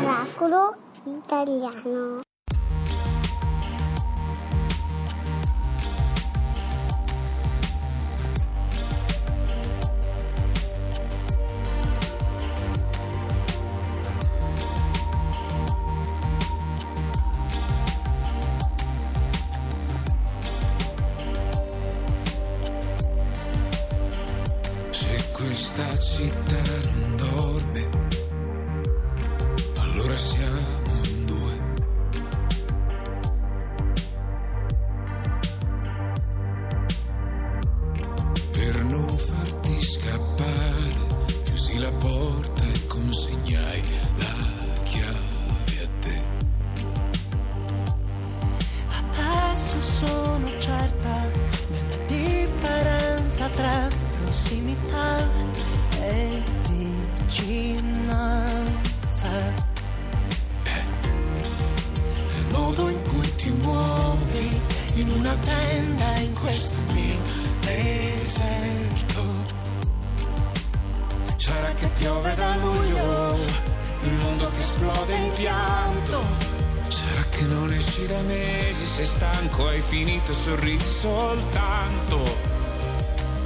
[0.00, 0.74] Miracolo
[1.06, 2.22] italiano.
[25.72, 26.62] Questa città
[26.94, 27.88] non dorme,
[29.78, 31.60] allora siamo in due.
[38.52, 40.94] Per non farti scappare,
[41.44, 43.82] chiusi la porta e consegnai
[44.16, 46.22] la chiave a te.
[49.16, 51.30] Adesso sono certa
[51.70, 55.31] della differenza tra prossimità
[65.22, 67.20] una tenda in questo mio
[67.60, 69.22] deserto.
[71.36, 73.36] Sarà che piove da luglio,
[74.02, 76.24] il mondo che esplode in pianto.
[76.88, 82.18] Sarà che non esci da mesi, sei stanco, hai finito, sorrisi soltanto.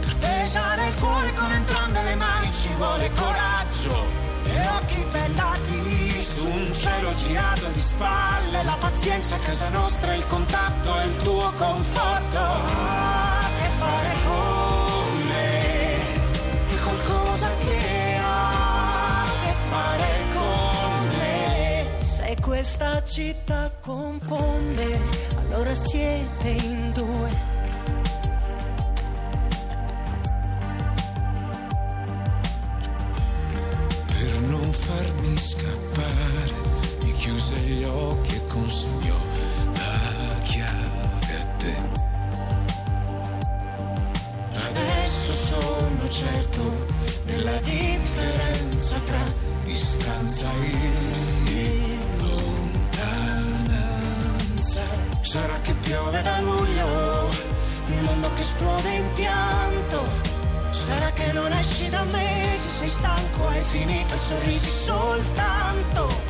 [0.00, 4.06] Per pesare il cuore con entrambe le mani ci vuole coraggio
[4.44, 8.64] e occhi bellati su un cielo girato di spalle.
[8.64, 12.38] La pazienza a casa nostra, il contatto è il tuo conforto.
[12.38, 21.86] Ah, che fare con me è qualcosa che ha a che fare con me.
[22.00, 25.00] Se questa città confonde,
[25.38, 27.53] allora siete in due.
[46.14, 46.86] Certo
[47.24, 49.24] della differenza tra
[49.64, 53.62] distanza e lontananza.
[55.22, 57.28] Sarà che piove da luglio,
[57.88, 60.06] il mondo che esplode in pianto.
[60.70, 66.23] Sarà che non esci da mesi, sei stanco, hai finito i sorrisi soltanto.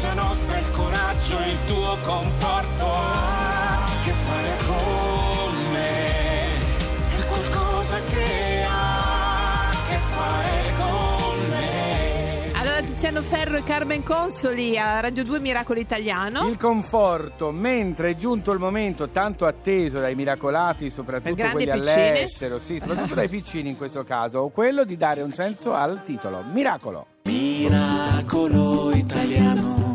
[0.00, 2.84] Casa nostra, il coraggio, il tuo conforto.
[2.84, 12.52] Ah, che fare con me è qualcosa che ha a che fare con me.
[12.52, 16.46] Allora Tiziano Ferro e Carmen Consoli a Radio 2 Miracolo Italiano.
[16.46, 21.70] Il conforto, mentre è giunto il momento tanto atteso dai miracolati, soprattutto Per grandi quelli
[21.76, 22.08] e piccini.
[22.08, 26.44] all'estero, sì, soprattutto dai piccini in questo caso, quello di dare un senso al titolo.
[26.52, 27.06] Miracolo.
[27.24, 29.87] Miracolo italiano.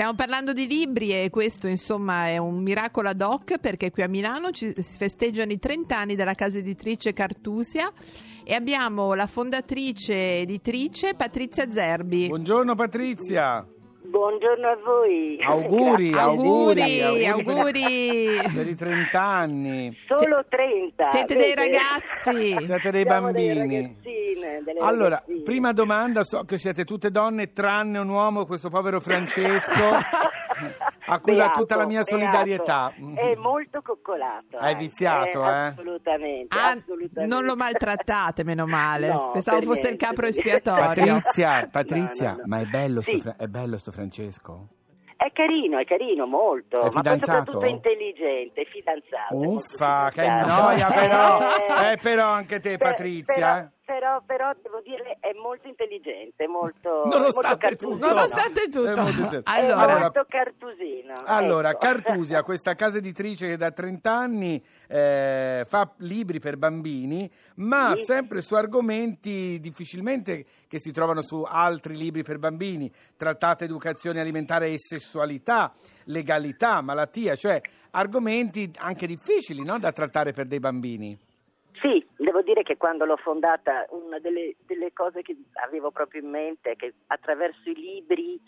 [0.00, 4.08] Stiamo parlando di libri e questo insomma è un miracolo ad hoc perché qui a
[4.08, 7.92] Milano ci, si festeggiano i 30 anni della casa editrice Cartusia
[8.42, 12.28] e abbiamo la fondatrice editrice Patrizia Zerbi.
[12.28, 13.62] Buongiorno Patrizia.
[14.20, 15.38] Buongiorno a voi.
[15.42, 19.96] Auguri, auguri, Auguri, per i 30 anni.
[20.06, 21.04] Solo 30.
[21.04, 21.70] Siete dei vede?
[21.70, 22.66] ragazzi.
[22.66, 23.96] Siete dei Siamo bambini.
[24.80, 25.42] Allora, ragazzine.
[25.42, 29.72] prima domanda, so che siete tutte donne tranne un uomo, questo povero Francesco,
[31.10, 32.10] a cui va Beato, tutta la mia beato.
[32.10, 32.92] solidarietà.
[33.14, 34.56] È molto coccolato.
[34.58, 35.48] Hai anche, viziato, eh?
[35.48, 37.26] Assolutamente, Ah, assolutamente.
[37.26, 39.08] non lo maltrattate, meno male.
[39.08, 40.48] No, Pensavo fosse il niente, capro per niente.
[40.48, 40.86] espiatorio.
[41.14, 42.42] Patrizia, Patrizia, no, no.
[42.46, 43.20] ma è bello, sto Sì.
[43.20, 44.68] Fra- è bello sto Francesco?
[45.20, 46.78] È carino, è carino, molto.
[46.78, 47.36] È ma poi fidanzato?
[47.36, 49.34] soprattutto è intelligente, è fidanzato.
[49.34, 53.58] è Uffa, che noia però, Eh, eh, però anche te per- Patrizia.
[53.58, 53.60] eh.
[53.60, 58.06] Però, però, però devo dire è molto intelligente, molto Nonostante molto tutto.
[58.06, 59.10] Nonostante È molto tutto.
[59.10, 59.50] intelligente.
[59.50, 61.14] È Allora, molto cartusino.
[61.24, 61.78] Allora, ecco.
[61.80, 68.04] Cartusia, questa casa editrice che da 30 anni eh, fa libri per bambini, ma Sì.
[68.04, 74.68] sempre su argomenti difficilmente che si trovano su altri libri per bambini, trattata educazione alimentare
[74.68, 75.74] e sessualità,
[76.04, 77.60] legalità, malattia, cioè
[77.90, 81.18] argomenti anche difficili no, da trattare per dei bambini.
[81.80, 86.28] Sì, devo dire che quando l'ho fondata una delle, delle cose che avevo proprio in
[86.28, 88.40] mente è che attraverso i libri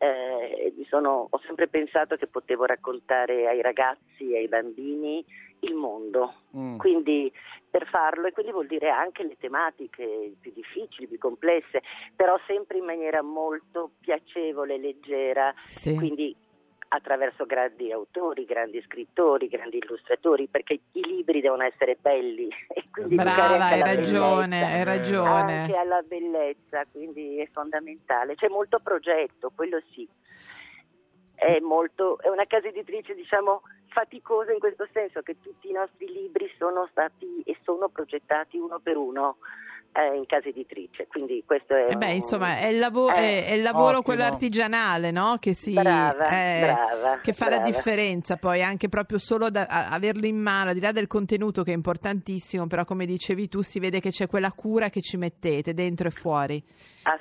[0.00, 5.24] eh, sono- ho sempre pensato che potevo raccontare ai ragazzi e ai bambini
[5.60, 6.34] il mondo.
[6.56, 6.78] Mm.
[6.78, 7.32] Quindi
[7.68, 11.82] per farlo, e quindi vuol dire anche le tematiche più difficili, più complesse,
[12.14, 15.96] però sempre in maniera molto piacevole, leggera, Sì.
[15.96, 16.34] quindi
[16.88, 23.16] attraverso grandi autori, grandi scrittori, grandi illustratori, perché i libri devono essere belli e quindi
[23.16, 25.60] Brava, hai ragione, hai ragione.
[25.60, 28.34] Anche alla bellezza, quindi è fondamentale.
[28.34, 30.08] C'è molto progetto, quello sì.
[31.34, 36.06] È, molto, è una casa editrice, diciamo, faticosa in questo senso che tutti i nostri
[36.10, 39.36] libri sono stati e sono progettati uno per uno
[39.92, 41.06] eh, in casa editrice.
[41.06, 44.02] Quindi questo è Eh beh, un- insomma, è il, lavo- Eh, è- il lavoro ottimo.
[44.02, 45.36] quello artigianale, no?
[45.40, 47.70] Che si Brava, eh, brava, che fa la brava.
[47.70, 51.62] differenza poi anche proprio solo da a- averlo in mano, al di là del contenuto
[51.62, 55.16] che è importantissimo, però come dicevi tu si vede che c'è quella cura che ci
[55.16, 56.62] mettete dentro e fuori.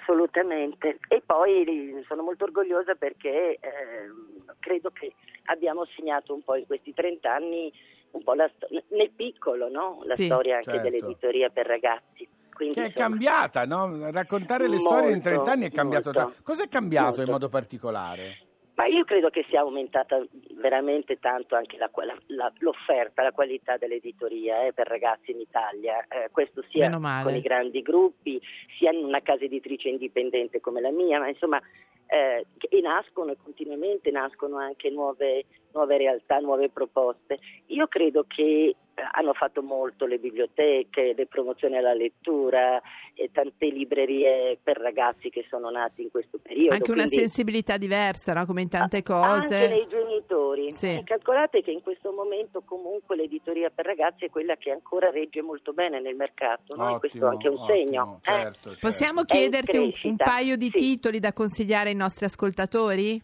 [0.01, 0.99] Assolutamente.
[1.07, 5.13] E poi sono molto orgogliosa perché ehm, credo che
[5.45, 7.71] abbiamo segnato un po' in questi 30 anni
[8.11, 9.99] un po' la sto- nel piccolo, no?
[10.03, 10.89] La Sì, storia anche certo.
[10.89, 12.27] dell'editoria per ragazzi.
[12.53, 14.09] Quindi, Che è insomma, cambiata, no?
[14.11, 16.11] Raccontare le storie in Molto, 30 anni è cambiato.
[16.11, 16.19] molto.
[16.31, 16.41] tanto.
[16.43, 17.31] Cos'è cambiato in Molto.
[17.31, 18.37] modo particolare?
[18.73, 20.23] Ma io credo che sia aumentata
[20.55, 26.05] veramente tanto anche la- la- la- l'offerta, la qualità dell'editoria eh, per ragazzi in Italia.
[26.07, 28.39] Eh, questo sia con i grandi gruppi,
[28.77, 31.59] sia in una casa editrice indipendente come la mia, ma insomma,
[32.07, 35.45] eh, e nascono e continuamente nascono anche nuove,
[35.77, 37.37] nuove realtà, nuove proposte.
[37.67, 42.81] Io credo che eh, hanno fatto molto le biblioteche, le promozioni alla lettura,
[43.13, 46.73] e tante librerie per ragazzi che sono nati in questo periodo.
[46.73, 48.45] Anche una quindi- sensibilità diversa, no?
[48.45, 49.67] Come in tante a- Anche cose.
[49.69, 50.71] nei genitori.
[50.73, 51.01] Sì.
[51.03, 55.73] Calcolate che in questo momento comunque l'editoria per ragazzi è quella che ancora regge molto
[55.73, 56.95] bene nel mercato, no?
[56.95, 58.19] E questo è anche un ottimo, segno.
[58.21, 58.33] eh.
[58.35, 58.87] certo, certo.
[58.87, 60.77] Possiamo chiederti un, un paio di sì.
[60.77, 63.21] titoli da consigliare ai nostri ascoltatori?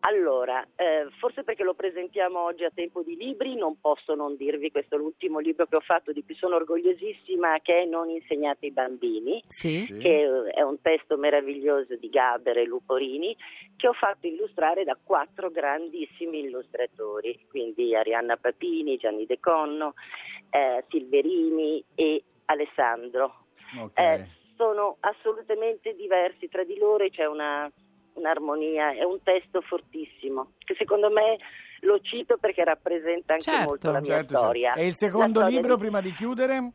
[0.00, 4.70] Allora, eh, forse perché lo presentiamo oggi a tempo di libri, non posso non dirvi
[4.70, 8.66] questo è l'ultimo libro che ho fatto di cui sono orgogliosissima, che è Non insegnate
[8.66, 9.42] ai bambini.
[9.48, 9.84] Sì.
[9.98, 13.36] Che è un testo meraviglioso di Gaber e Luporini
[13.76, 19.94] che ho fatto illustrare da quattro grandissimi illustratori, quindi Arianna Papini, Gianni De Conno,
[20.50, 23.46] eh, Silverini e Alessandro.
[23.78, 23.98] Ok.
[23.98, 24.26] Eh,
[24.56, 27.70] sono assolutamente diversi tra di loro e c'è una,
[28.14, 31.38] un'armonia, è un testo fortissimo che secondo me
[31.80, 34.38] lo cito perché rappresenta anche Certo, molto la mia Certo, certo.
[34.38, 34.72] storia.
[34.74, 36.72] E il secondo libro, di- prima di chiudere?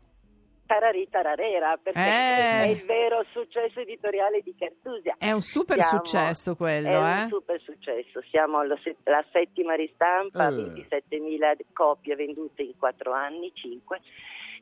[0.66, 2.64] Tararì Tararera, perché Eh.
[2.64, 5.14] è il vero successo editoriale di Cartusia.
[5.20, 7.22] È un super Siamo- successo quello, È eh?
[7.22, 10.56] un super successo, siamo alla se- alla settima ristampa, Eh.
[10.56, 14.02] 27.000 copie vendute in quattro anni, cinque.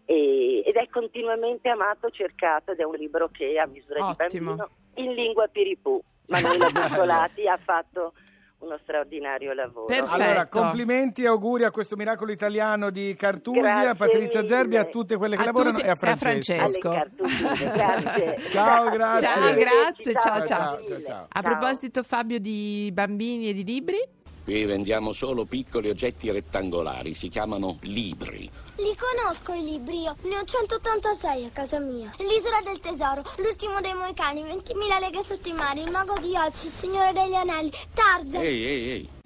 [0.05, 4.27] E- ed è continuamente amato, cercato ed è un libro che a misura Ottimo.
[4.29, 6.01] di bambino in lingua piripù.
[6.27, 8.13] Manuela Buscolati ha fatto
[8.59, 9.87] uno straordinario lavoro.
[9.87, 10.11] Perfetto.
[10.13, 14.53] Allora, complimenti e auguri a questo miracolo italiano di Cartusia, Grazie a Patrizia mille.
[14.55, 16.91] Zerbi, a tutte quelle che A lavorano tutti- e a e a Francesco.
[16.91, 17.25] Francesco.
[17.73, 18.39] grazie.
[18.49, 19.27] Ciao, grazie.
[19.27, 20.79] Ciao, grazie, ciao, ciao.
[20.87, 21.25] Ciao, ciao.
[21.29, 23.97] A proposito, Fabio, di bambini e di libri?
[24.43, 28.49] Qui vendiamo solo piccoli oggetti rettangolari, si chiamano libri.
[28.75, 32.11] Li conosco i libri io, ne ho 186 a casa mia.
[32.17, 36.63] L'isola del tesoro, l'ultimo dei moicani, 20.000 leghe sotto i mari, il mago di Oz,
[36.63, 38.43] il signore degli anelli, Tarzan.
[38.43, 39.22] Ehi, ehi, ehi.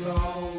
[0.00, 0.51] wrong.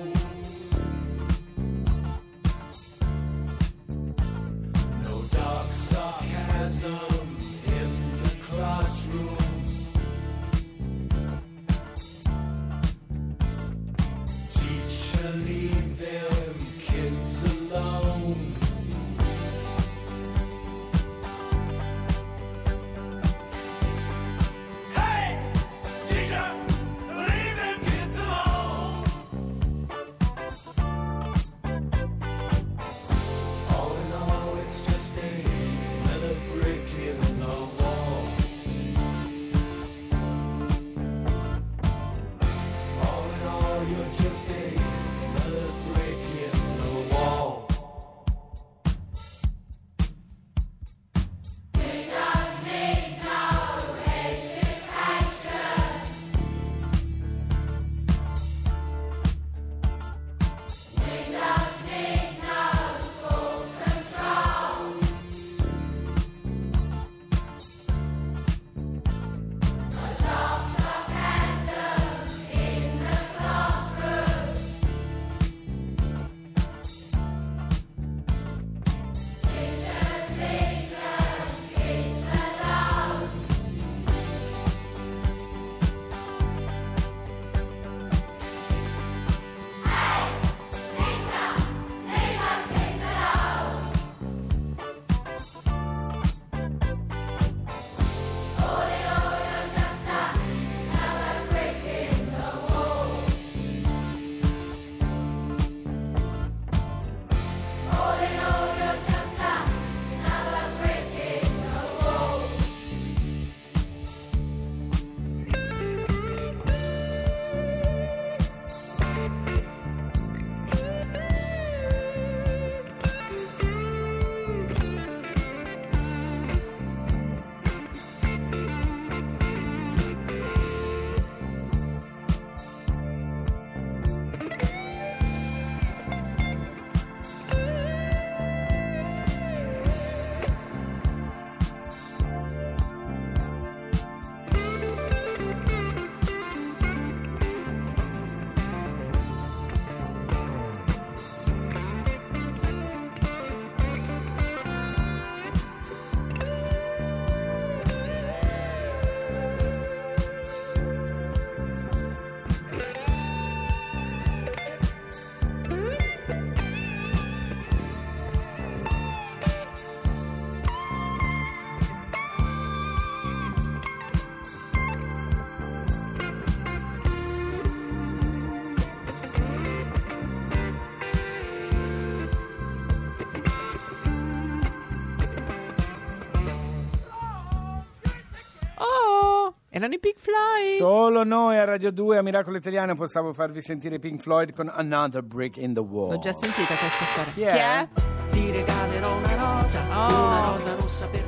[189.84, 190.78] Erano i Pink Floyd.
[190.78, 195.22] Solo noi a Radio 2 a Miracolo Italiano possiamo farvi sentire Pink Floyd con Another
[195.24, 196.12] Brick in the Wall.
[196.12, 197.34] L'ho già sentita questa storia.
[197.34, 197.88] Chi è?
[198.32, 200.26] Ti regalerò una rosa, Oh.
[200.26, 201.23] una rosa rossa per.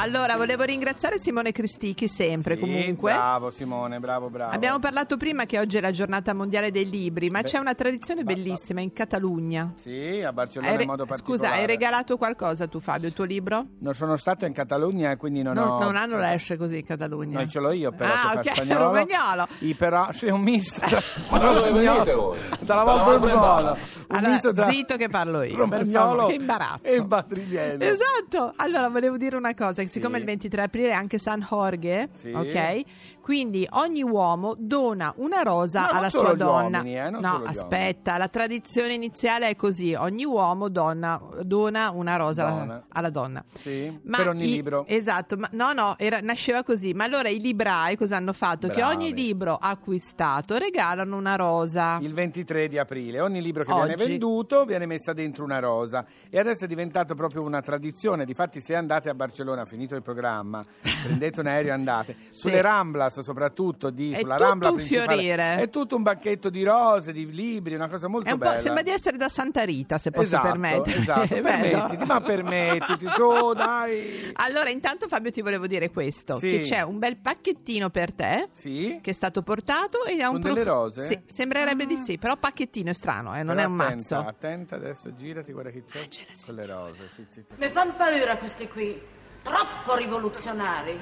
[0.00, 3.12] Allora, volevo ringraziare Simone Cristichi sempre Sì, comunque.
[3.12, 4.52] Bravo Simone, bravo, bravo.
[4.54, 7.74] Abbiamo parlato prima che oggi è la giornata mondiale dei libri, ma Beh, c'è una
[7.74, 9.72] tradizione ba- bellissima in Catalogna.
[9.76, 11.42] Sì, a Barcellona re- in modo particolare.
[11.48, 13.66] Scusa, hai regalato qualcosa tu Fabio, il tuo libro?
[13.80, 15.78] Non sono stato in Catalogna e quindi non, Non, ho...
[15.80, 17.40] non hanno l'esce così in Catalogna.
[17.40, 18.84] No, ce l'ho io però Ah, che ok, fa spagnolo.
[18.84, 19.46] romagnolo.
[19.58, 20.80] I però, sì, un misto.
[21.30, 22.38] Ma da dove venite voi?
[22.38, 23.76] Dalla Dalla Val Val Borbolo.
[24.08, 26.84] Un Allora, misto tra zitto che parlo io, romagnolo che imbarazzo.
[26.84, 27.82] e madrigliano.
[27.82, 30.20] Esatto, allora volevo dire una cosa, che siccome Sì.
[30.20, 32.30] il 23 aprile è anche San Jorge, Sì.
[32.32, 32.82] ok?
[33.20, 36.78] Quindi ogni uomo dona una rosa non alla sua donna.
[36.78, 42.16] uomini, eh, non no, aspetta, la tradizione iniziale è così, ogni uomo donna- dona una
[42.16, 42.84] rosa alla- Donna.
[42.88, 43.44] alla donna.
[43.52, 44.86] Sì, Ma per ogni i- libro.
[44.86, 46.94] Esatto, ma no, no, era- nasceva così.
[46.94, 48.68] Ma allora i librai cosa hanno fatto?
[48.68, 48.94] Che Bravi.
[48.94, 51.98] ogni libro acquistato regalano una rosa.
[52.00, 53.86] Il 23 di aprile, ogni libro che Oggi.
[53.88, 58.24] viene venduto viene messa dentro una rosa e adesso è diventato proprio una tradizione.
[58.24, 60.62] Difatti, se andate a Barcellona, finito il programma,
[61.04, 65.06] prendete un aereo e andate sulle Ramblas, soprattutto di, È sulla tutto Rambla un principale,
[65.22, 65.56] fiorire.
[65.58, 68.60] è tutto un banchetto di rose, di libri, una cosa molto È un po', bella.
[68.60, 71.02] sembra di essere da Santa Rita, se posso esatto, permettermi.
[71.02, 71.26] esatto.
[71.48, 74.30] Permettiti, ma permettiti, su, dai.
[74.34, 76.48] Allora, intanto Fabio ti volevo dire questo, Sì.
[76.48, 78.98] che c'è un bel pacchettino per te Sì?
[79.00, 81.06] che è stato portato e ha un Con delle rose?
[81.06, 84.28] Sì, sembrerebbe di sì, però pacchettino è strano, eh, non Però è un attenta, mazzo.
[84.28, 87.08] Attenta adesso, girati, guarda che c'è c'è la con le rose.
[87.10, 87.54] Sì, sì, sì.
[87.56, 89.00] Mi fanno paura questi qui,
[89.42, 90.98] troppo rivoluzionari.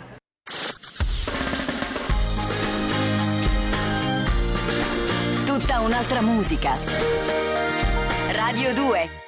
[5.45, 6.73] Tutta un'altra musica.
[8.33, 9.26] Radio 2